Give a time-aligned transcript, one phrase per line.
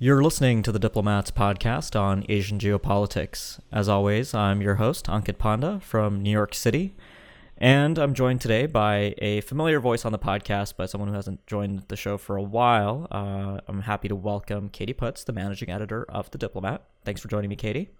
[0.00, 3.58] You're listening to the Diplomat's podcast on Asian geopolitics.
[3.72, 6.94] As always, I'm your host, Ankit Panda from New York City.
[7.56, 11.44] And I'm joined today by a familiar voice on the podcast, by someone who hasn't
[11.48, 13.08] joined the show for a while.
[13.10, 16.84] Uh, I'm happy to welcome Katie Putz, the managing editor of The Diplomat.
[17.04, 17.90] Thanks for joining me, Katie.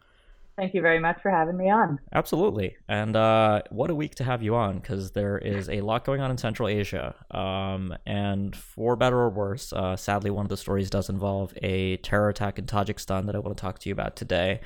[0.59, 2.00] Thank you very much for having me on.
[2.12, 2.77] Absolutely.
[2.88, 6.20] And uh, what a week to have you on because there is a lot going
[6.20, 7.15] on in Central Asia.
[7.30, 11.98] Um, and for better or worse, uh, sadly, one of the stories does involve a
[11.98, 14.60] terror attack in Tajikistan that I want to talk to you about today.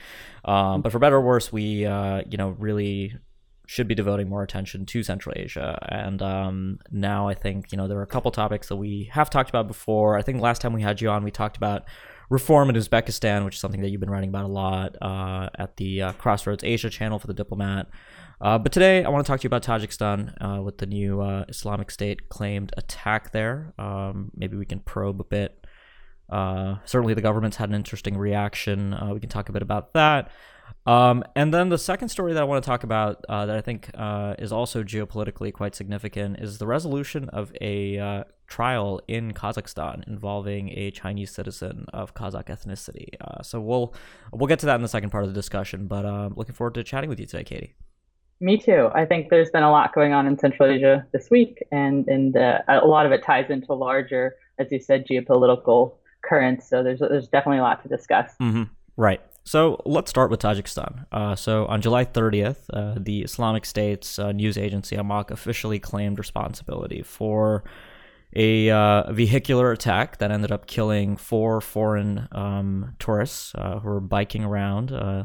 [0.47, 3.15] Um, but for better or worse, we, uh, you know, really
[3.66, 5.79] should be devoting more attention to Central Asia.
[5.91, 9.29] And um, now I think, you know, there are a couple topics that we have
[9.29, 10.16] talked about before.
[10.16, 11.85] I think last time we had you on, we talked about
[12.33, 15.77] reform in Uzbekistan, which is something that you've been writing about a lot uh, at
[15.77, 17.89] the uh, Crossroads Asia channel for the Diplomat.
[18.41, 21.21] Uh, but today, I want to talk to you about Tajikistan uh, with the new
[21.21, 23.75] uh, Islamic State claimed attack there.
[23.79, 25.66] Um, maybe we can probe a bit.
[26.30, 28.96] Uh, certainly, the government's had an interesting reaction.
[29.13, 30.30] we can talk a bit about that.
[30.87, 33.91] Um, and then the second story that I want to talk about that I think
[34.39, 40.91] is also geopolitically quite significant is the resolution of a trial in Kazakhstan involving a
[40.91, 43.09] Chinese citizen of Kazakh ethnicity.
[43.19, 43.95] Uh, so we'll
[44.31, 45.87] we'll get to that in the second part of the discussion.
[45.87, 47.75] But um, looking forward to chatting with you today, Katie.
[48.41, 48.91] Me too.
[48.95, 52.37] I think there's been a lot going on in Central Asia this week, and and
[52.37, 56.69] uh, a lot of it ties into larger, as you said, geopolitical currents.
[56.69, 58.33] So there's there's definitely a lot to discuss.
[58.41, 58.65] Mm-hmm.
[58.99, 59.23] Right.
[59.45, 61.07] So let's start with Tajikistan.
[61.11, 66.19] Uh, so on July 30th, uh, the Islamic State's uh, news agency Amaq officially claimed
[66.19, 67.65] responsibility for
[68.34, 74.00] a uh, vehicular attack that ended up killing four foreign um, tourists uh, who were
[74.00, 75.25] biking around uh,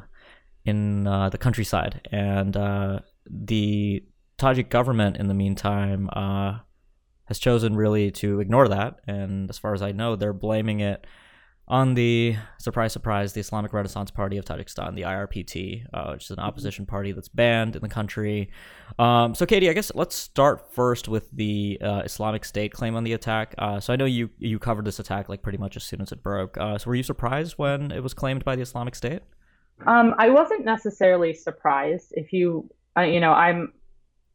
[0.65, 2.01] in uh, the countryside.
[2.11, 2.99] And uh,
[3.29, 4.03] the
[4.37, 6.59] Tajik government, in the meantime, uh,
[7.25, 8.99] has chosen really to ignore that.
[9.07, 11.07] And as far as I know, they're blaming it
[11.69, 16.31] on the surprise, surprise, the Islamic Renaissance Party of Tajikistan, the IRPT, uh, which is
[16.31, 18.49] an opposition party that's banned in the country.
[18.97, 23.03] Um, so, Katie, I guess let's start first with the uh, Islamic State claim on
[23.03, 23.53] the attack.
[23.57, 26.11] Uh, so, I know you you covered this attack like pretty much as soon as
[26.11, 26.57] it broke.
[26.57, 29.21] Uh, so, were you surprised when it was claimed by the Islamic State?
[29.85, 32.13] Um, I wasn't necessarily surprised.
[32.13, 33.73] If you, you know, I'm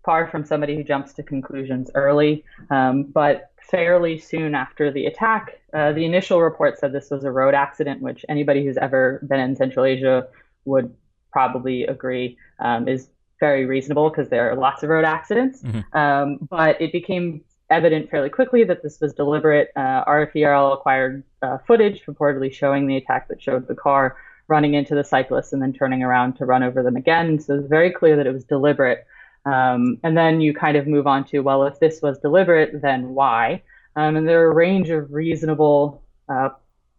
[0.05, 5.61] far from somebody who jumps to conclusions early, um, but fairly soon after the attack,
[5.73, 9.41] uh, the initial report said this was a road accident, which anybody who's ever been
[9.41, 10.27] in Central Asia
[10.65, 10.95] would
[11.33, 13.09] probably agree um, is
[13.41, 15.63] very reasonable because there are lots of road accidents.
[15.63, 15.97] Mm-hmm.
[15.97, 19.71] Um, but it became evident fairly quickly that this was deliberate.
[19.75, 24.17] Uh, RFERL acquired uh, footage purportedly showing the attack that showed the car
[24.49, 27.41] running into the cyclists and then turning around to run over them again.
[27.41, 29.07] So it was very clear that it was deliberate.
[29.45, 33.11] Um, and then you kind of move on to, well, if this was deliberate, then
[33.11, 33.63] why?
[33.97, 36.51] Um, and there are a range of reasonable uh,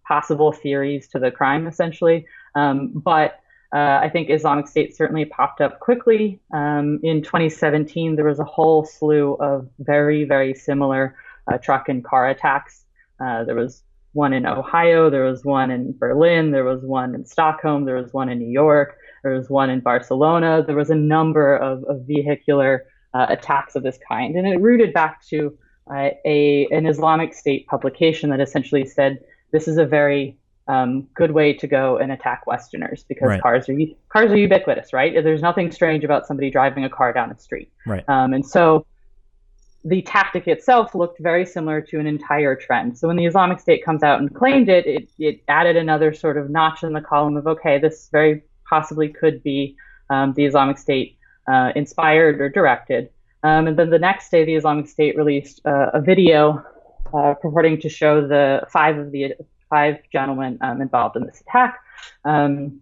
[0.08, 2.26] possible theories to the crime, essentially.
[2.56, 3.40] Um, but
[3.74, 6.40] uh, I think Islamic State certainly popped up quickly.
[6.54, 11.16] Um, in 2017, there was a whole slew of very, very similar
[11.52, 12.86] uh, truck and car attacks.
[13.20, 17.26] Uh, there was one in Ohio, there was one in Berlin, there was one in
[17.26, 18.98] Stockholm, there was one in New York.
[19.24, 20.64] There was one in Barcelona.
[20.66, 24.94] There was a number of, of vehicular uh, attacks of this kind, and it rooted
[24.94, 25.58] back to
[25.90, 29.20] uh, a an Islamic State publication that essentially said
[29.52, 33.42] this is a very um, good way to go and attack Westerners because right.
[33.42, 33.76] cars are
[34.10, 35.14] cars are ubiquitous, right?
[35.24, 38.08] There's nothing strange about somebody driving a car down a street, right?
[38.08, 38.86] Um, and so
[39.86, 42.98] the tactic itself looked very similar to an entire trend.
[42.98, 46.38] So when the Islamic State comes out and claimed it, it, it added another sort
[46.38, 49.76] of notch in the column of okay, this is very possibly could be
[50.10, 53.10] um, the Islamic State uh, inspired or directed.
[53.44, 56.64] Um, and then the next day, the Islamic State released uh, a video
[57.14, 59.36] uh, purporting to show the five of the
[59.70, 61.80] five gentlemen um, involved in this attack
[62.26, 62.82] um,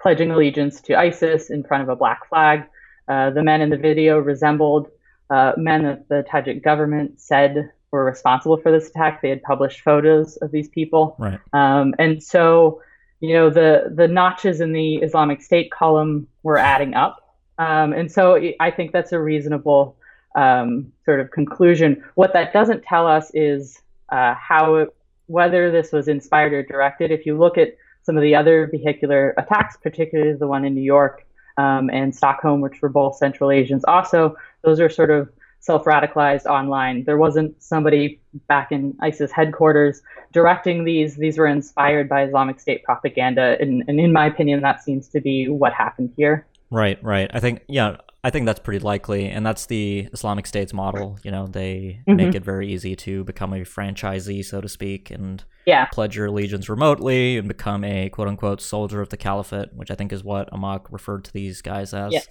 [0.00, 2.64] pledging allegiance to ISIS in front of a black flag.
[3.08, 4.88] Uh, the men in the video resembled
[5.30, 9.22] uh, men that the Tajik government said were responsible for this attack.
[9.22, 11.16] They had published photos of these people.
[11.18, 11.40] Right.
[11.52, 12.82] Um, and so
[13.24, 18.12] you know the the notches in the Islamic State column were adding up, um, and
[18.12, 19.96] so I think that's a reasonable
[20.34, 22.04] um, sort of conclusion.
[22.16, 23.80] What that doesn't tell us is
[24.10, 24.94] uh, how it,
[25.26, 27.10] whether this was inspired or directed.
[27.10, 30.82] If you look at some of the other vehicular attacks, particularly the one in New
[30.82, 31.26] York
[31.56, 35.30] um, and Stockholm, which were both Central Asians, also those are sort of
[35.64, 37.04] self-radicalized online.
[37.04, 41.16] There wasn't somebody back in ISIS headquarters directing these.
[41.16, 45.22] These were inspired by Islamic State propaganda, and, and in my opinion, that seems to
[45.22, 46.46] be what happened here.
[46.70, 47.30] Right, right.
[47.32, 51.18] I think yeah, I think that's pretty likely, and that's the Islamic State's model.
[51.22, 52.16] You know, they mm-hmm.
[52.16, 55.86] make it very easy to become a franchisee, so to speak, and yeah.
[55.86, 59.94] pledge your allegiance remotely and become a quote unquote soldier of the caliphate, which I
[59.94, 62.12] think is what Amaq referred to these guys as.
[62.12, 62.28] Yes.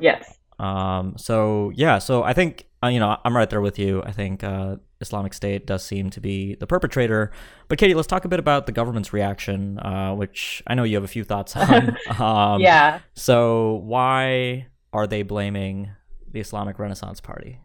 [0.00, 0.38] Yes.
[0.60, 4.02] Um, so yeah, so I think uh, you know I'm right there with you.
[4.04, 7.30] I think uh, Islamic State does seem to be the perpetrator.
[7.68, 10.96] But Katie, let's talk a bit about the government's reaction, uh, which I know you
[10.96, 11.96] have a few thoughts on.
[12.20, 13.00] um, yeah.
[13.14, 15.90] So why are they blaming
[16.30, 17.60] the Islamic Renaissance Party?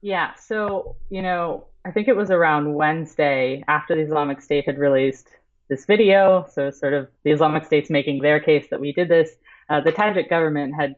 [0.00, 0.34] Yeah.
[0.34, 5.28] So you know, I think it was around Wednesday after the Islamic State had released
[5.68, 6.46] this video.
[6.50, 9.30] So sort of the Islamic State's making their case that we did this.
[9.68, 10.94] Uh, the Tajik government had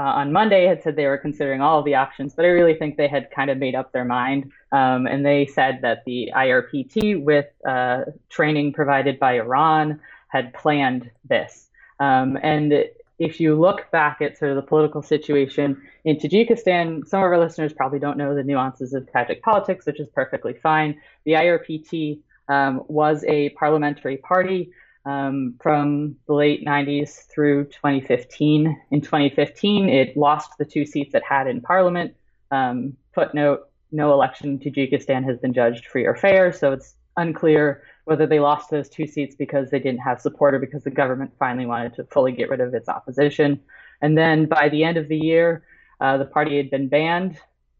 [0.00, 2.72] uh, on Monday had said they were considering all of the options, but I really
[2.72, 4.50] think they had kind of made up their mind.
[4.72, 11.10] Um, and they said that the IRPT, with uh, training provided by Iran, had planned
[11.28, 11.68] this.
[11.98, 12.72] Um, and
[13.18, 17.38] if you look back at sort of the political situation in Tajikistan, some of our
[17.38, 20.98] listeners probably don't know the nuances of Tajik politics, which is perfectly fine.
[21.26, 24.72] The IRPT um, was a parliamentary party
[25.04, 28.80] um, from the late 90s through 2015.
[28.90, 32.14] In 2015, it lost the two seats it had in parliament.
[32.50, 37.82] Um, footnote no election in Tajikistan has been judged free or fair, so it's unclear
[38.04, 41.32] whether they lost those two seats because they didn't have support or because the government
[41.38, 43.60] finally wanted to fully get rid of its opposition.
[44.00, 45.64] And then by the end of the year,
[46.00, 47.36] uh, the party had been banned.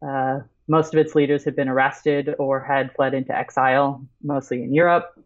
[0.06, 4.74] Uh, most of its leaders had been arrested or had fled into exile, mostly in
[4.74, 5.16] Europe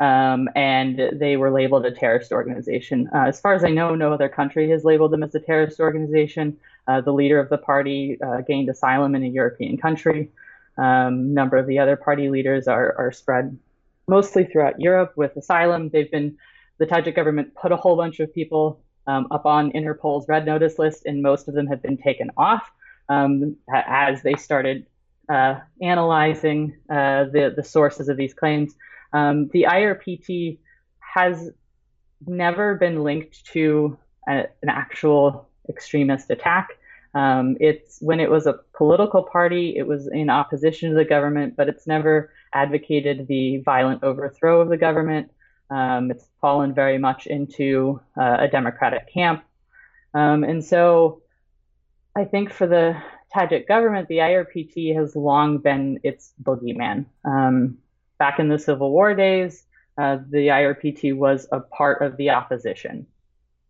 [0.00, 3.08] um, and they were labeled a terrorist organization.
[3.14, 5.80] Uh, as far as I know, no other country has labeled them as a terrorist
[5.80, 6.58] organization.
[6.86, 10.30] Uh, the leader of the party uh, gained asylum in a European country.
[10.78, 13.58] A um, number of the other party leaders are, are spread
[14.06, 15.88] mostly throughout Europe with asylum.
[15.88, 16.36] They've been
[16.78, 20.78] the Tajik government put a whole bunch of people um, up on Interpol's red notice
[20.78, 22.70] list, and most of them have been taken off
[23.08, 24.86] um, as they started
[25.28, 28.74] uh, analyzing uh, the the sources of these claims.
[29.12, 30.58] Um, the IRPT
[31.00, 31.50] has
[32.26, 33.98] never been linked to
[34.28, 36.70] a, an actual extremist attack.
[37.14, 41.56] Um, it's when it was a political party, it was in opposition to the government,
[41.56, 45.30] but it's never advocated the violent overthrow of the government.
[45.70, 49.44] Um, it's fallen very much into uh, a democratic camp.
[50.14, 51.22] Um, and so
[52.14, 52.96] I think for the
[53.34, 57.06] Tajik government, the IRPT has long been its boogeyman.
[57.24, 57.78] Um,
[58.18, 59.64] back in the Civil War days,
[59.98, 63.06] uh, the IRPT was a part of the opposition.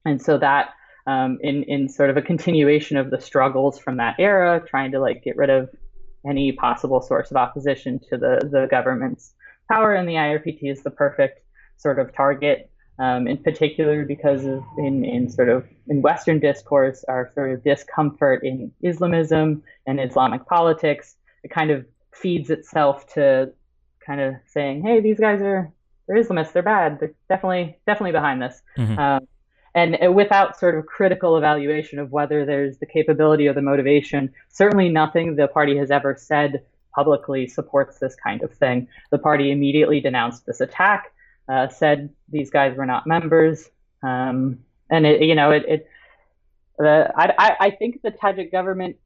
[0.04, 0.70] And so that,
[1.06, 5.00] um, in, in sort of a continuation of the struggles from that era, trying to
[5.00, 5.70] like get rid of
[6.28, 9.32] any possible source of opposition to the, the government's
[9.70, 11.40] power, and the IRPT is the perfect
[11.76, 17.04] sort of target, um, in particular because of in, in sort of in Western discourse,
[17.08, 21.16] our sort of discomfort in Islamism and Islamic politics.
[21.44, 23.52] It kind of feeds itself to
[24.06, 25.72] kind of saying, "Hey, these guys are
[26.06, 26.52] they're Islamists.
[26.52, 27.00] They're bad.
[27.00, 28.98] They're definitely definitely behind this." Mm-hmm.
[28.98, 29.28] Um,
[29.74, 34.88] and without sort of critical evaluation of whether there's the capability or the motivation, certainly
[34.88, 36.62] nothing the party has ever said
[36.94, 38.88] publicly supports this kind of thing.
[39.10, 41.12] The party immediately denounced this attack,
[41.46, 43.68] uh, said these guys were not members,
[44.02, 45.88] um, and it, you know, it, it
[46.82, 48.96] uh, I, I think the Tajik government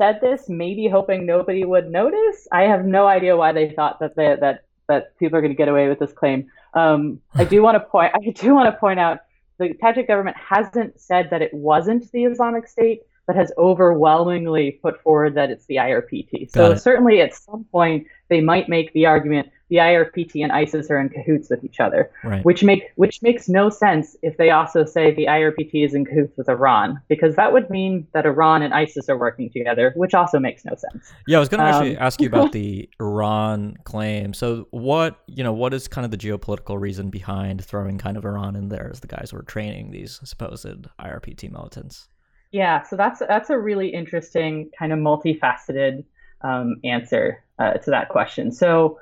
[0.00, 2.48] said this, maybe hoping nobody would notice.
[2.50, 5.56] I have no idea why they thought that they, that that people are going to
[5.56, 6.50] get away with this claim.
[6.72, 8.12] Um, I do want to point.
[8.26, 9.18] I do want to point out
[9.58, 15.00] the Tajik government hasn't said that it wasn't the Islamic State, but has overwhelmingly put
[15.02, 16.50] forward that it's the IRPT.
[16.50, 20.98] So certainly at some point they might make the argument the IRPT and ISIS are
[20.98, 22.44] in cahoots with each other, right.
[22.44, 26.36] which make which makes no sense if they also say the IRPT is in cahoots
[26.36, 30.40] with Iran, because that would mean that Iran and ISIS are working together, which also
[30.40, 31.12] makes no sense.
[31.28, 34.34] Yeah, I was going to actually um, ask you about the Iran claim.
[34.34, 38.24] So, what you know, what is kind of the geopolitical reason behind throwing kind of
[38.24, 42.08] Iran in there as the guys who are training these supposed IRPT militants?
[42.52, 46.04] Yeah, so that's that's a really interesting kind of multifaceted
[46.42, 48.50] um, answer uh, to that question.
[48.50, 48.98] So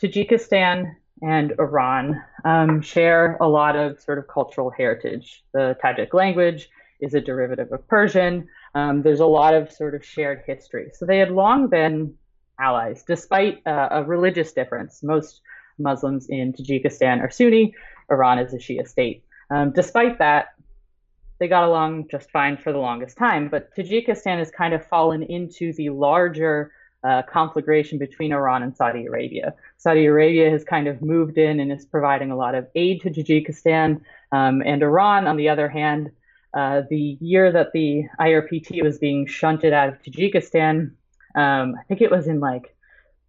[0.00, 5.42] Tajikistan and Iran um, share a lot of sort of cultural heritage.
[5.52, 6.70] The Tajik language
[7.00, 8.48] is a derivative of Persian.
[8.74, 10.90] Um, there's a lot of sort of shared history.
[10.94, 12.14] So they had long been
[12.60, 15.02] allies, despite uh, a religious difference.
[15.02, 15.40] Most
[15.78, 17.74] Muslims in Tajikistan are Sunni,
[18.10, 19.24] Iran is a Shia state.
[19.50, 20.48] Um, despite that,
[21.38, 23.48] they got along just fine for the longest time.
[23.48, 26.72] But Tajikistan has kind of fallen into the larger
[27.04, 29.54] uh, conflagration between Iran and Saudi Arabia.
[29.76, 33.10] Saudi Arabia has kind of moved in and is providing a lot of aid to
[33.10, 34.00] Tajikistan.
[34.32, 36.10] Um, and Iran, on the other hand,
[36.54, 40.92] uh, the year that the IRPT was being shunted out of Tajikistan,
[41.34, 42.74] um, I think it was in like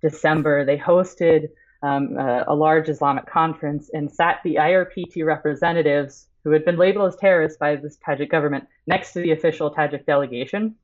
[0.02, 1.50] December, they hosted
[1.84, 7.08] um, a, a, large Islamic conference and sat the IRPT representatives who had been labeled
[7.08, 10.76] as terrorists by this Tajik government next to the official Tajik delegation.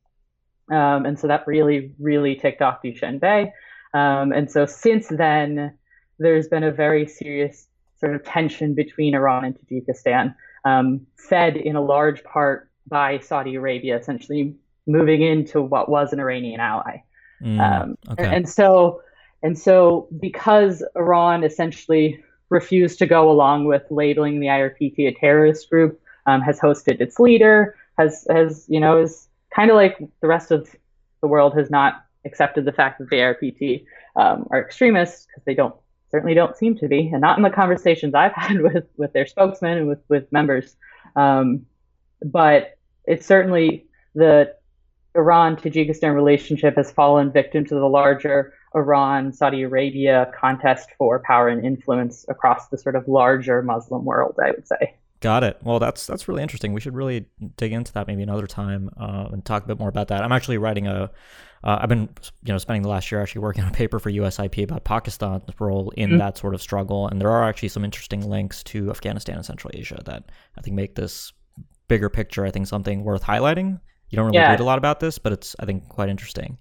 [0.70, 3.52] Um, and so that really, really ticked off Dushanbe.
[3.94, 5.78] Um, and so since then,
[6.20, 7.68] there's been a very serious
[8.00, 10.36] sort of tension between Iran and Tajikistan,
[10.66, 14.56] um, fed in a large part by Saudi Arabia, essentially
[14.88, 16.98] moving into what was an Iranian ally.
[17.42, 18.26] Mm, um, okay.
[18.26, 19.02] and, and so,
[19.44, 25.70] and so, because Iran essentially refused to go along with labeling the IRPT a terrorist
[25.70, 30.28] group, um, has hosted its leader, has has you know is kind of like the
[30.28, 30.70] rest of
[31.22, 33.86] the world has not accepted the fact that the IRPT
[34.16, 35.76] um, are extremists because they don't
[36.12, 39.26] certainly don't seem to be, and not in the conversations I've had with with their
[39.26, 40.76] spokesmen and with with members.
[41.16, 41.66] Um,
[42.24, 44.56] but it's certainly the
[45.16, 51.48] Iran Tajikistan relationship has fallen victim to the larger Iran Saudi Arabia contest for power
[51.48, 54.96] and influence across the sort of larger Muslim world, I would say.
[55.22, 55.58] Got it.
[55.64, 56.74] Well, that's that's really interesting.
[56.74, 57.26] We should really
[57.58, 60.22] dig into that maybe another time uh, and talk a bit more about that.
[60.22, 61.10] I'm actually writing a.
[61.64, 62.10] have uh, been
[62.44, 65.60] you know spending the last year actually working on a paper for USIP about Pakistan's
[65.60, 66.20] role in mm-hmm.
[66.20, 69.72] that sort of struggle, and there are actually some interesting links to Afghanistan and Central
[69.74, 71.32] Asia that I think make this
[71.88, 72.46] bigger picture.
[72.46, 73.80] I think something worth highlighting.
[74.10, 74.52] You don't really yeah.
[74.52, 76.58] read a lot about this, but it's I think quite interesting.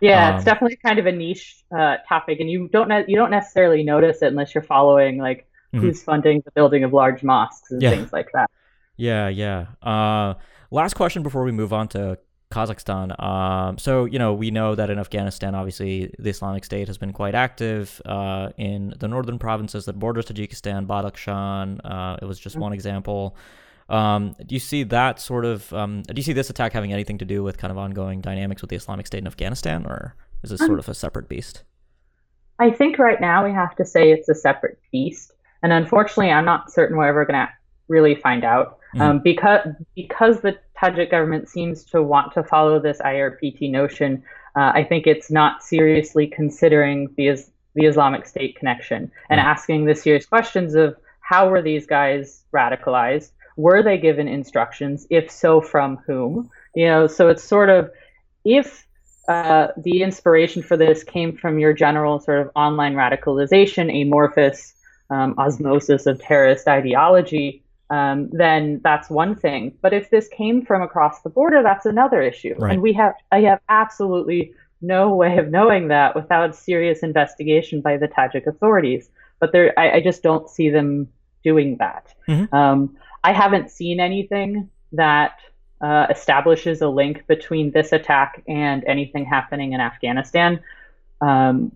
[0.00, 3.16] Yeah, um, it's definitely kind of a niche uh, topic, and you don't ne- you
[3.16, 5.84] don't necessarily notice it unless you're following like mm-hmm.
[5.84, 7.90] who's funding the building of large mosques and yeah.
[7.90, 8.50] things like that.
[8.96, 9.66] Yeah, yeah.
[9.82, 10.34] Uh,
[10.70, 12.18] last question before we move on to
[12.50, 13.22] Kazakhstan.
[13.22, 17.12] Um, so you know we know that in Afghanistan, obviously the Islamic State has been
[17.12, 21.80] quite active uh, in the northern provinces that borders Tajikistan, Badakhshan.
[21.84, 22.62] Uh, it was just mm-hmm.
[22.62, 23.36] one example.
[23.90, 25.72] Um, do you see that sort of?
[25.72, 28.62] Um, do you see this attack having anything to do with kind of ongoing dynamics
[28.62, 31.64] with the Islamic State in Afghanistan, or is this um, sort of a separate beast?
[32.60, 35.32] I think right now we have to say it's a separate beast,
[35.62, 37.52] and unfortunately, I'm not certain we're ever going to
[37.88, 39.00] really find out mm-hmm.
[39.00, 39.66] um, because
[39.96, 44.22] because the Tajik government seems to want to follow this IRPT notion.
[44.56, 47.44] Uh, I think it's not seriously considering the
[47.74, 49.48] the Islamic State connection and mm-hmm.
[49.48, 55.06] asking the serious questions of how were these guys radicalized were they given instructions?
[55.10, 56.50] If so, from whom?
[56.74, 57.90] You know, so it's sort of
[58.44, 58.86] if
[59.28, 64.74] uh, the inspiration for this came from your general sort of online radicalization, amorphous
[65.10, 69.76] um, osmosis of terrorist ideology, um, then that's one thing.
[69.82, 72.54] But if this came from across the border, that's another issue.
[72.58, 72.72] Right.
[72.72, 77.96] And we have, I have absolutely no way of knowing that without serious investigation by
[77.96, 79.10] the Tajik authorities.
[79.40, 81.08] But there, I, I just don't see them
[81.42, 82.14] doing that.
[82.28, 82.54] Mm-hmm.
[82.54, 85.38] Um, I haven't seen anything that
[85.80, 90.60] uh, establishes a link between this attack and anything happening in Afghanistan.
[91.20, 91.72] Um,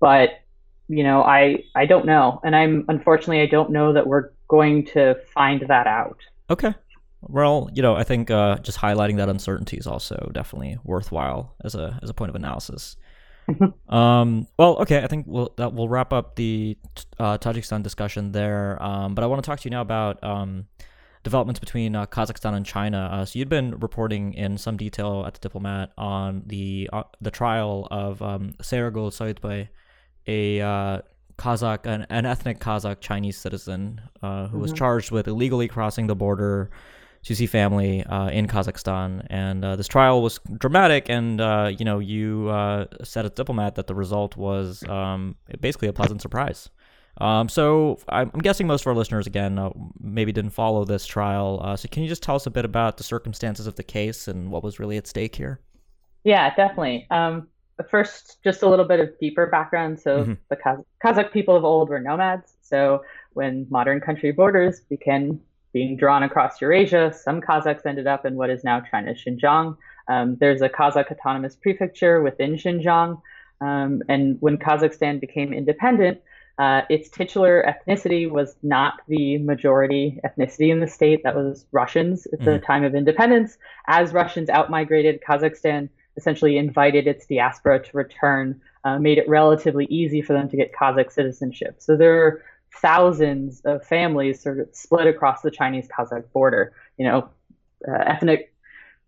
[0.00, 0.40] but
[0.88, 4.86] you know, I I don't know, and I'm unfortunately I don't know that we're going
[4.86, 6.18] to find that out.
[6.48, 6.74] Okay.
[7.22, 11.74] Well, you know, I think uh, just highlighting that uncertainty is also definitely worthwhile as
[11.74, 12.96] a as a point of analysis.
[13.88, 16.76] um, well, okay, I think we'll that will wrap up the
[17.18, 18.82] uh, Tajikistan discussion there.
[18.82, 20.66] Um, but I want to talk to you now about um,
[21.22, 23.08] developments between uh, Kazakhstan and China.
[23.12, 27.30] Uh, so you'd been reporting in some detail at the Diplomat on the uh, the
[27.30, 29.68] trial of um, Sayragul Sauytbay,
[30.26, 31.02] a uh,
[31.38, 34.60] Kazakh, an, an, ethnic Kazakh Chinese citizen uh, who mm-hmm.
[34.60, 36.70] was charged with illegally crossing the border
[37.34, 39.26] see family uh, in Kazakhstan.
[39.28, 43.34] And uh, this trial was dramatic, and uh, you know, you uh, said as a
[43.34, 46.70] diplomat that the result was um, basically a pleasant surprise.
[47.18, 51.60] Um, so I'm guessing most of our listeners, again, uh, maybe didn't follow this trial.
[51.62, 54.28] Uh, so can you just tell us a bit about the circumstances of the case
[54.28, 55.60] and what was really at stake here?
[56.24, 57.06] Yeah, definitely.
[57.10, 57.48] Um,
[57.88, 59.98] first, just a little bit of deeper background.
[59.98, 60.32] So mm-hmm.
[60.50, 62.54] the Kaz- Kazakh people of old were nomads.
[62.60, 63.02] So
[63.32, 65.40] when modern country borders began
[65.76, 67.12] being drawn across Eurasia.
[67.12, 69.76] Some Kazakhs ended up in what is now China's Xinjiang.
[70.08, 73.20] Um, there's a Kazakh autonomous prefecture within Xinjiang.
[73.60, 76.22] Um, and when Kazakhstan became independent,
[76.58, 81.20] uh, its titular ethnicity was not the majority ethnicity in the state.
[81.24, 82.64] That was Russians at the mm.
[82.64, 83.58] time of independence.
[83.86, 90.22] As Russians outmigrated, Kazakhstan essentially invited its diaspora to return, uh, made it relatively easy
[90.22, 91.74] for them to get Kazakh citizenship.
[91.80, 92.42] So there
[92.76, 96.72] thousands of families sort of split across the Chinese Kazakh border.
[96.98, 97.28] You know,
[97.86, 98.52] uh, ethnic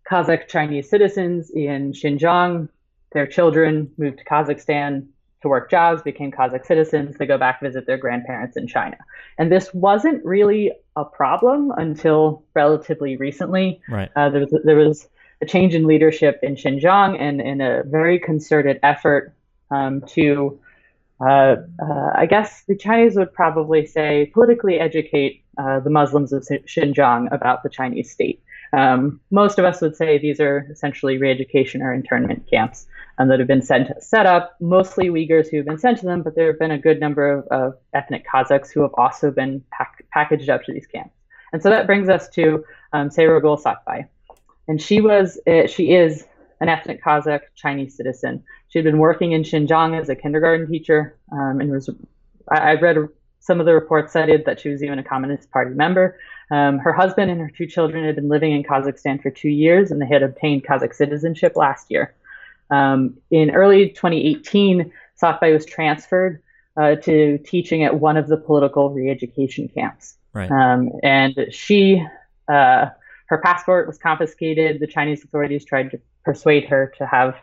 [0.09, 2.69] Kazakh Chinese citizens in Xinjiang,
[3.11, 5.07] their children moved to Kazakhstan
[5.41, 7.15] to work jobs, became Kazakh citizens.
[7.17, 8.97] They go back visit their grandparents in China.
[9.37, 13.81] And this wasn't really a problem until relatively recently.
[13.87, 14.09] Right.
[14.15, 15.07] Uh, there, was, there was
[15.41, 19.33] a change in leadership in Xinjiang and in a very concerted effort
[19.71, 20.59] um, to
[21.21, 26.43] uh, uh, I guess the Chinese would probably say politically educate uh, the Muslims of
[26.43, 28.41] Xinjiang about the Chinese state.
[28.71, 32.85] Um, most of us would say these are essentially re-education or internment camps
[33.17, 36.21] um, that have been sent, set up, mostly Uyghurs who have been sent to them,
[36.21, 39.63] but there have been a good number of, of ethnic Kazakhs who have also been
[39.71, 41.15] pack, packaged up to these camps.
[41.51, 44.07] And so that brings us to um, Sayragul Sauytbay.
[44.67, 46.25] And she was, uh, she is
[46.61, 48.43] an ethnic Kazakh Chinese citizen.
[48.69, 51.89] She'd been working in Xinjiang as a kindergarten teacher, um, and was.
[52.49, 52.97] I, I read
[53.39, 56.17] some of the reports cited that she was even a Communist Party member.
[56.51, 59.91] Um, her husband and her two children had been living in Kazakhstan for two years,
[59.91, 62.13] and they had obtained Kazakh citizenship last year.
[62.69, 66.41] Um, in early 2018, Sauytbay was transferred
[66.77, 70.15] uh, to teaching at one of the political re-education camps.
[70.33, 70.49] Right.
[70.49, 72.05] Um, and she,
[72.47, 72.87] uh,
[73.27, 74.79] her passport was confiscated.
[74.79, 77.35] The Chinese authorities tried to persuade her to have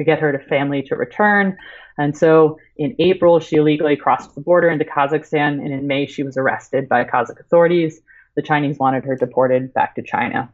[0.00, 1.58] to get her to family to return.
[1.98, 6.22] And so in April, she illegally crossed the border into Kazakhstan, and in May, she
[6.22, 8.00] was arrested by Kazakh authorities.
[8.34, 10.50] The Chinese wanted her deported back to China.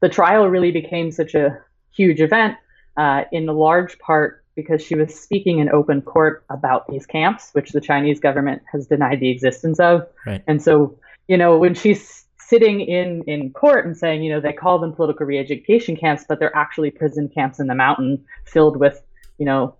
[0.00, 1.58] The trial really became such a
[1.90, 2.56] huge event
[2.96, 7.72] uh, in large part because she was speaking in open court about these camps, which
[7.72, 10.06] the Chinese government has denied the existence of.
[10.24, 10.44] Right.
[10.46, 14.52] And so, you know, when she's sitting in, in court and saying, you know, they
[14.52, 19.02] call them political re-education camps, but they're actually prison camps in the mountain filled with,
[19.38, 19.74] you know,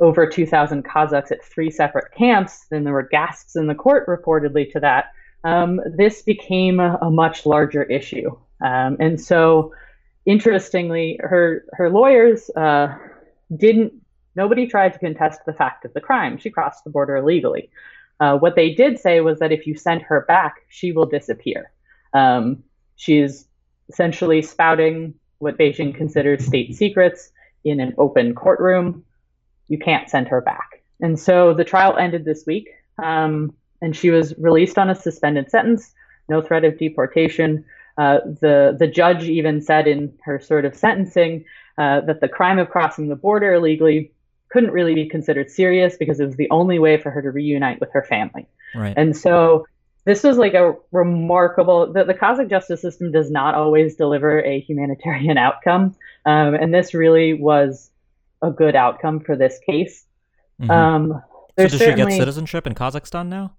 [0.00, 2.66] over 2,000 Kazakhs at three separate camps.
[2.70, 5.12] Then there were gasps in the court reportedly to that.
[5.44, 8.30] Um, this became a, a, much larger issue.
[8.60, 9.74] Um, and so,
[10.24, 12.96] interestingly, her her lawyers uh,
[13.54, 13.92] didn't.
[14.36, 16.38] Nobody tried to contest the fact of the crime.
[16.38, 17.70] She crossed the border illegally.
[18.20, 21.71] Uh, what they did say was that if you send her back, she will disappear.
[22.14, 22.62] Um,
[22.96, 23.46] she's
[23.88, 27.30] essentially spouting what Beijing considers state secrets
[27.64, 29.04] in an open courtroom.
[29.68, 30.82] You can't send her back.
[31.00, 32.68] And so the trial ended this week,
[33.02, 35.92] um, and she was released on a suspended sentence,
[36.28, 37.64] no threat of deportation.
[37.98, 41.44] Uh, the the judge even said in her sort of sentencing
[41.76, 44.12] uh, that the crime of crossing the border illegally
[44.48, 47.80] couldn't really be considered serious because it was the only way for her to reunite
[47.80, 48.46] with her family.
[48.74, 48.94] Right.
[48.96, 49.66] And so
[50.04, 54.60] this was like a remarkable the, the Kazakh justice system does not always deliver a
[54.60, 57.90] humanitarian outcome um, and this really was
[58.42, 60.04] a good outcome for this case.
[60.60, 60.70] Mm-hmm.
[60.70, 61.22] um,
[61.58, 63.54] so does she get citizenship in kazakhstan now?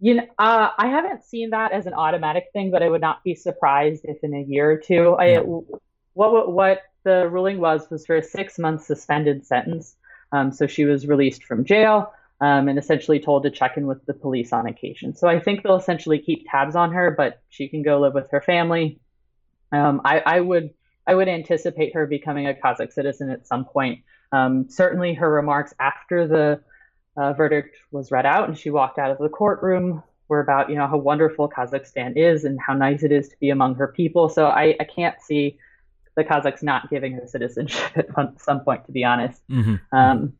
[0.00, 3.22] You know uh, i haven't seen that as an automatic thing but i would not
[3.22, 5.14] be surprised if in a year or two.
[5.18, 5.38] I,
[6.14, 9.96] what what the ruling was was for a six month suspended sentence.
[10.32, 14.04] Um, so she was released from jail um, and essentially told to check in with
[14.06, 15.14] the police on occasion.
[15.14, 18.30] So I think they'll essentially keep tabs on her, but she can go live with
[18.30, 19.00] her family.
[19.72, 20.70] Um, I, I, would
[21.06, 24.00] I would anticipate her becoming a Kazakh citizen at some point.
[24.32, 26.60] Um, certainly, her remarks after the
[27.16, 30.76] uh, verdict was read out and she walked out of the courtroom were about you
[30.76, 34.28] know how wonderful Kazakhstan is and how nice it is to be among her people.
[34.30, 35.58] So I, I can't see
[36.16, 39.42] the Kazakhs not giving her citizenship at some point, to be honest.
[39.50, 39.74] Mm-hmm.
[39.94, 40.34] Um,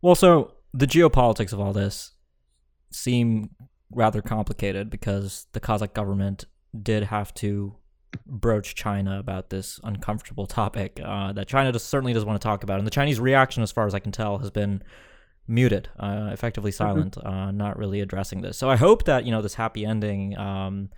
[0.00, 2.10] well, so the geopolitics of all this
[2.90, 3.50] seem
[3.90, 6.46] rather complicated because the Kazakh government
[6.82, 7.76] did have to
[8.26, 12.64] broach China about this uncomfortable topic uh, that China just certainly doesn't want to talk
[12.64, 12.78] about.
[12.78, 14.82] And the Chinese reaction, as far as I can tell, has been
[15.46, 16.84] muted, uh, effectively mm-hmm.
[16.84, 17.28] silent, mm-hmm.
[17.28, 18.58] uh, not really addressing this.
[18.58, 20.90] So I hope that you know this happy ending um,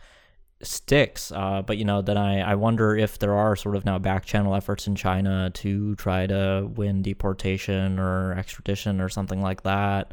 [0.63, 1.31] sticks.
[1.33, 4.25] Uh, but you know, then I, I wonder if there are sort of now back
[4.25, 10.13] channel efforts in China to try to win deportation or extradition or something like that.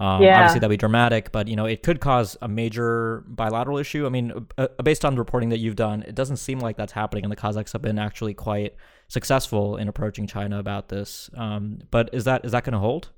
[0.00, 0.38] Um, yeah.
[0.38, 4.06] Obviously, that'd be dramatic, but you know, it could cause a major bilateral issue.
[4.06, 6.76] I mean, uh, uh, based on the reporting that you've done, it doesn't seem like
[6.76, 8.74] that's happening, and the Kazakhs have been actually quite
[9.08, 11.30] successful in approaching China about this.
[11.36, 13.10] Um, but is that is that going to hold?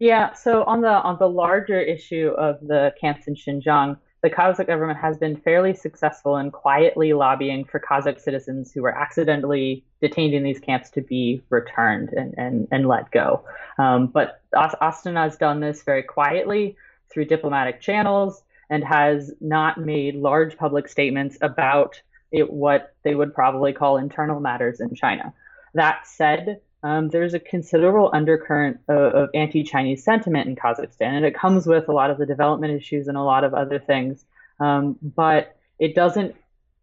[0.00, 0.34] Yeah.
[0.34, 5.00] So on the on the larger issue of the camps in Xinjiang, the Kazakh government
[5.00, 10.44] has been fairly successful in quietly lobbying for Kazakh citizens who were accidentally detained in
[10.44, 13.44] these camps to be returned and, and, and let go.
[13.78, 16.76] Um, but Astana has done this very quietly
[17.10, 23.34] through diplomatic channels and has not made large public statements about it, what they would
[23.34, 25.34] probably call internal matters in China.
[25.74, 31.24] That said, um, there's a considerable undercurrent of, of anti Chinese sentiment in Kazakhstan, and
[31.24, 34.24] it comes with a lot of the development issues and a lot of other things.
[34.58, 36.34] Um, but it doesn't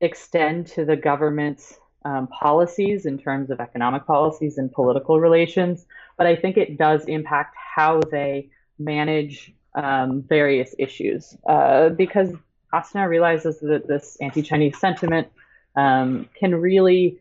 [0.01, 5.85] extend to the government's um, policies in terms of economic policies and political relations.
[6.17, 12.31] But I think it does impact how they manage um, various issues uh, because
[12.73, 15.27] Astana realizes that this anti Chinese sentiment
[15.75, 17.19] um, can really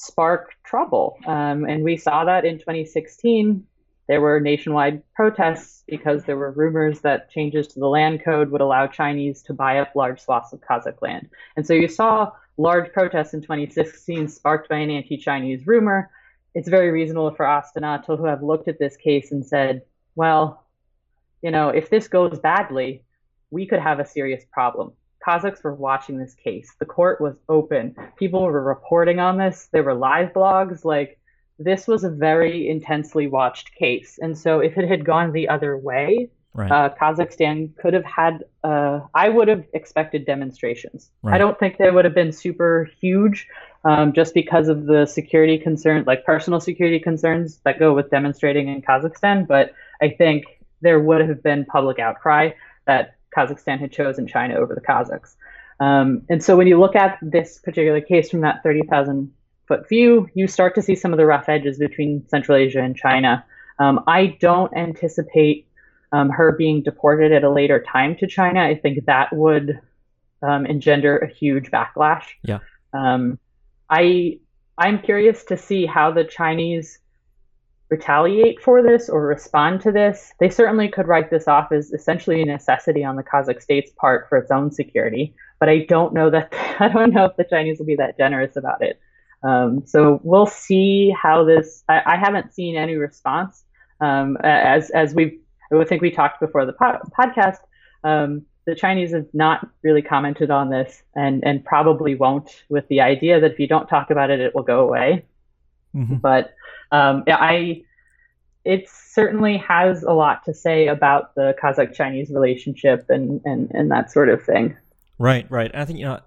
[0.00, 1.18] spark trouble.
[1.26, 3.66] Um, and we saw that in 2016.
[4.08, 8.60] there were nationwide protests because there were rumors that changes to the land code would
[8.62, 11.28] allow Chinese to buy up large swaths of Kazakh land.
[11.56, 16.10] And so you saw large protests in 2016 sparked by an anti Chinese rumor.
[16.54, 19.82] It's very reasonable for Astana to have looked at this case and said,
[20.16, 20.64] well,
[21.42, 23.04] you know, if this goes badly,
[23.50, 24.92] we could have a serious problem.
[25.26, 26.74] Kazakhs were watching this case.
[26.78, 27.94] The court was open.
[28.16, 29.68] People were reporting on this.
[29.72, 30.84] There were live blogs.
[30.84, 31.18] Like,
[31.58, 34.18] this was a very intensely watched case.
[34.20, 36.70] And so, if it had gone the other way, right.
[36.70, 41.10] uh, Kazakhstan could have had, uh, I would have expected demonstrations.
[41.22, 41.34] Right.
[41.34, 43.46] I don't think they would have been super huge
[43.84, 48.68] um, just because of the security concerns, like personal security concerns that go with demonstrating
[48.68, 49.46] in Kazakhstan.
[49.46, 50.44] But I think
[50.80, 52.52] there would have been public outcry
[52.86, 55.36] that Kazakhstan had chosen China over the Kazakhs.
[55.78, 59.32] Um, and so when you look at this particular case from that 30,000
[59.66, 62.96] foot view, you start to see some of the rough edges between Central Asia and
[62.96, 63.44] China.
[63.78, 65.66] Um, I don't anticipate
[66.12, 68.60] um, her being deported at a later time to China.
[68.60, 69.80] I think that would
[70.42, 72.24] um, engender a huge backlash.
[72.42, 72.58] Yeah.
[72.92, 73.38] Um,
[73.88, 74.40] I
[74.78, 76.99] I'm curious to see how the Chinese
[77.90, 80.32] retaliate for this or respond to this.
[80.38, 84.28] They certainly could write this off as essentially a necessity on the Kazakh state's part
[84.28, 87.78] for its own security, but I don't know that I don't know if the Chinese
[87.78, 89.00] will be that generous about it.
[89.42, 91.82] Um, so we'll see how this.
[91.88, 93.64] I, I haven't seen any response
[94.00, 95.40] um, as as we
[95.72, 97.58] I think we talked before the podcast.
[98.04, 103.00] Um, the Chinese have not really commented on this, and and probably won't, with the
[103.00, 105.24] idea that if you don't talk about it, it will go away.
[105.94, 106.16] Mm-hmm.
[106.16, 106.54] But
[106.92, 107.82] um, I,
[108.64, 113.90] it certainly has a lot to say about the Kazakh Chinese relationship and, and, and
[113.90, 114.76] that sort of thing.
[115.18, 115.70] Right, right.
[115.72, 116.20] And I think, you know,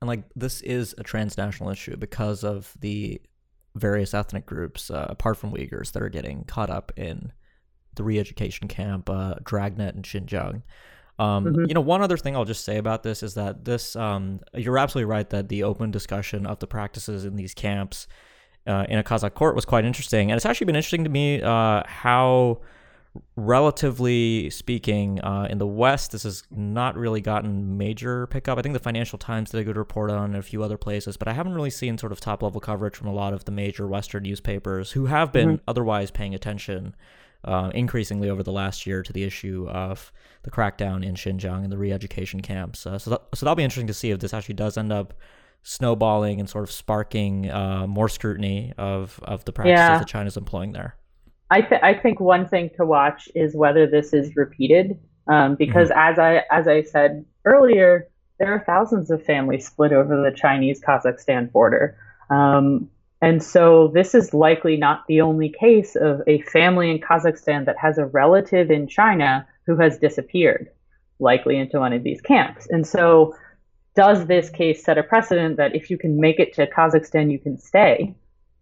[0.00, 3.20] like this is a transnational issue because of the
[3.76, 7.32] various ethnic groups, uh, apart from Uyghurs, that are getting caught up in
[7.94, 10.62] the re education camp, uh, Dragnet, and Xinjiang.
[11.18, 11.64] Um, mm-hmm.
[11.68, 14.78] You know, one other thing I'll just say about this is that this, um, you're
[14.78, 18.08] absolutely right that the open discussion of the practices in these camps
[18.66, 20.30] uh, in a Kazakh court was quite interesting.
[20.30, 22.60] And it's actually been interesting to me uh, how,
[23.36, 28.58] relatively speaking, uh, in the West, this has not really gotten major pickup.
[28.58, 31.16] I think the Financial Times did a good report on it, a few other places,
[31.16, 33.52] but I haven't really seen sort of top level coverage from a lot of the
[33.52, 35.64] major Western newspapers who have been mm-hmm.
[35.68, 36.94] otherwise paying attention.
[37.44, 40.12] Uh, increasingly over the last year to the issue of
[40.44, 42.86] the crackdown in Xinjiang and the re-education camps.
[42.86, 45.12] Uh, so, that, so that'll be interesting to see if this actually does end up
[45.62, 49.98] snowballing and sort of sparking uh, more scrutiny of, of the practices yeah.
[49.98, 50.96] that China's employing there.
[51.52, 54.98] I, th- I think one thing to watch is whether this is repeated,
[55.28, 56.12] um, because mm-hmm.
[56.12, 60.80] as I as I said earlier, there are thousands of families split over the Chinese
[60.80, 61.94] Kazakhstan border,
[62.30, 62.88] um,
[63.20, 67.76] and so this is likely not the only case of a family in Kazakhstan that
[67.76, 70.70] has a relative in China who has disappeared,
[71.18, 73.36] likely into one of these camps, and so
[73.94, 77.38] does this case set a precedent that if you can make it to Kazakhstan, you
[77.38, 78.14] can stay?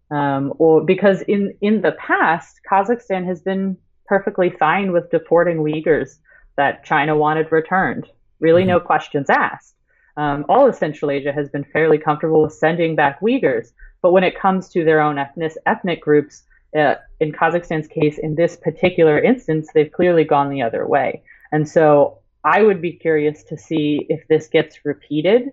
[0.09, 6.19] Um, or because in in the past, Kazakhstan has been perfectly fine with deporting Uyghurs
[6.57, 8.07] that China wanted returned.
[8.39, 8.71] Really, mm-hmm.
[8.71, 9.75] no questions asked.
[10.17, 14.25] Um, all of Central Asia has been fairly comfortable with sending back Uyghurs, but when
[14.25, 16.43] it comes to their own ethnic ethnic groups,
[16.77, 21.23] uh, in Kazakhstan's case, in this particular instance, they've clearly gone the other way.
[21.53, 25.51] And so I would be curious to see if this gets repeated,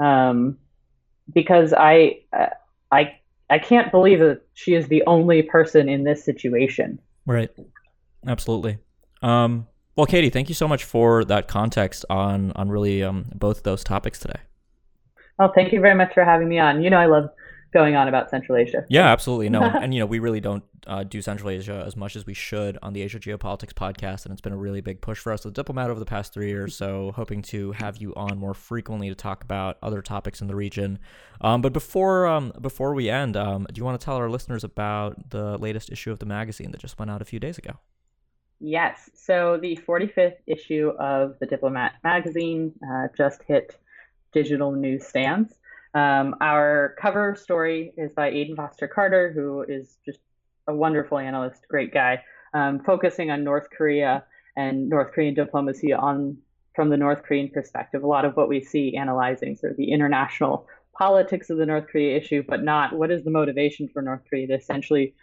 [0.00, 0.58] um,
[1.32, 2.20] because I
[2.90, 3.18] I
[3.48, 6.98] I can't believe that she is the only person in this situation.
[7.26, 7.50] Right.
[8.26, 8.78] Absolutely.
[9.22, 13.62] Um, well, Katie, thank you so much for that context on on really um, both
[13.62, 14.40] those topics today.
[15.38, 16.82] Well, thank you very much for having me on.
[16.82, 17.30] You know, I love
[17.76, 18.86] going on about Central Asia.
[18.88, 19.50] Yeah, absolutely.
[19.50, 22.32] No, and you know, we really don't uh, do Central Asia as much as we
[22.32, 25.42] should on the Asia Geopolitics podcast, and it's been a really big push for us
[25.42, 26.74] the Diplomat over the past three years.
[26.74, 30.56] So, hoping to have you on more frequently to talk about other topics in the
[30.56, 30.98] region.
[31.42, 34.64] Um, but before um, before we end, um, do you want to tell our listeners
[34.64, 37.78] about the latest issue of the magazine that just went out a few days ago?
[38.58, 39.10] Yes.
[39.14, 43.76] So the 45th issue of the Diplomat magazine uh, just hit
[44.32, 45.52] digital newsstands.
[45.96, 50.18] Um, our cover story is by Aidan Foster Carter, who is just
[50.68, 54.22] a wonderful analyst, great guy, um, focusing on North Korea
[54.58, 56.36] and North Korean diplomacy on
[56.74, 58.02] from the North Korean perspective.
[58.02, 61.86] A lot of what we see analyzing sort of the international politics of the North
[61.86, 65.14] Korea issue, but not what is the motivation for North Korea to essentially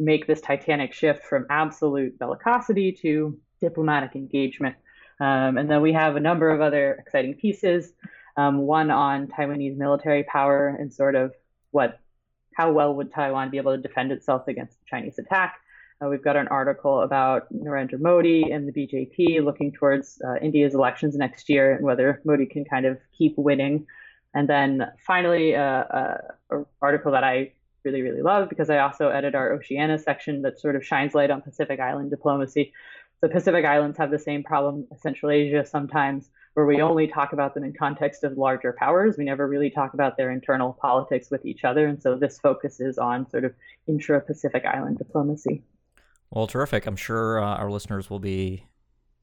[0.00, 4.74] make this titanic shift from absolute bellicosity to diplomatic engagement.
[5.20, 7.92] Um, and then we have a number of other exciting pieces
[8.36, 11.32] um, one on Taiwanese military power and sort of
[11.70, 11.98] what
[12.54, 15.56] how well would Taiwan be able to defend itself against Chinese attack.
[16.02, 20.74] Uh, we've got an article about Narendra Modi and the BJP looking towards uh, India's
[20.74, 23.86] elections next year and whether Modi can kind of keep winning.
[24.34, 26.18] And then finally, uh, uh
[26.50, 27.52] an article that I
[27.84, 31.30] really, really love because I also edit our Oceania section that sort of shines light
[31.30, 32.72] on Pacific Island diplomacy.
[33.20, 37.32] The Pacific Islands have the same problem as Central Asia sometimes, where we only talk
[37.32, 39.16] about them in context of larger powers.
[39.16, 41.86] We never really talk about their internal politics with each other.
[41.86, 43.54] And so this focuses on sort of
[43.86, 45.62] intra Pacific Island diplomacy.
[46.30, 46.86] Well, terrific.
[46.86, 48.66] I'm sure uh, our listeners will be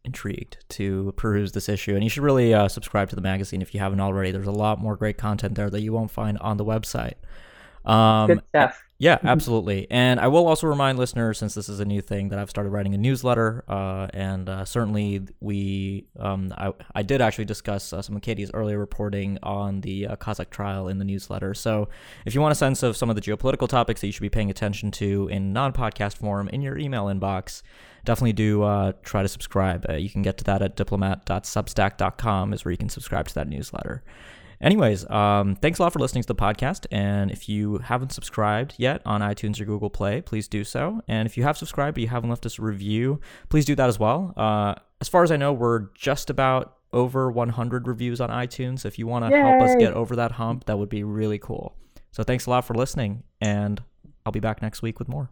[0.05, 1.93] intrigued to peruse this issue.
[1.93, 4.31] And you should really uh, subscribe to the magazine if you haven't already.
[4.31, 7.15] There's a lot more great content there that you won't find on the website.
[7.85, 8.83] Um, Good stuff.
[9.01, 9.27] Yeah, mm-hmm.
[9.27, 9.87] absolutely.
[9.89, 12.71] And I will also remind listeners, since this is a new thing, that I've started
[12.71, 13.63] writing a newsletter.
[13.67, 18.51] Uh, and uh, certainly, we, um, I, I did actually discuss uh, some of Katie's
[18.53, 21.53] earlier reporting on the uh, Kazakh trial in the newsletter.
[21.53, 21.87] So,
[22.25, 24.29] if you want a sense of some of the geopolitical topics that you should be
[24.29, 27.61] paying attention to in non podcast form in your email inbox,
[28.03, 29.85] definitely do uh, try to subscribe.
[29.89, 33.47] Uh, you can get to that at diplomat.substack.com, is where you can subscribe to that
[33.47, 34.03] newsletter.
[34.61, 36.85] Anyways, um, thanks a lot for listening to the podcast.
[36.91, 41.01] And if you haven't subscribed yet on iTunes or Google Play, please do so.
[41.07, 43.87] And if you have subscribed but you haven't left us a review, please do that
[43.87, 44.33] as well.
[44.35, 48.85] Uh, as far as I know, we're just about over 100 reviews on iTunes.
[48.85, 51.75] If you want to help us get over that hump, that would be really cool.
[52.11, 53.81] So thanks a lot for listening, and
[54.25, 55.29] I'll be back next week with more.